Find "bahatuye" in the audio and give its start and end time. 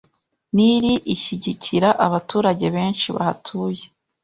3.15-3.83